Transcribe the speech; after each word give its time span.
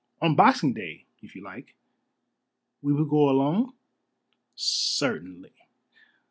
On 0.19 0.33
Boxing 0.35 0.73
Day 0.73 1.05
if 1.21 1.35
you 1.35 1.43
like." 1.43 1.75
"We 2.81 2.91
will 2.91 3.05
go 3.05 3.29
alone?" 3.29 3.73
"Certainly. 4.55 5.53